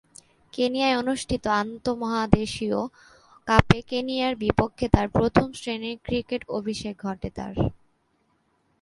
কেনিয়ায় 0.53 0.97
অনুষ্ঠিত 0.97 1.43
আন্তঃমহাদেশীয় 1.61 2.79
কাপে 3.47 3.79
কেনিয়ার 3.81 4.33
বিপক্ষে 4.35 4.85
তার 4.89 5.07
প্রথম-শ্রেণীর 5.09 5.97
ক্রিকেটে 6.03 6.47
অভিষেক 6.49 6.95
ঘটে 7.01 7.29
তার। 7.29 7.53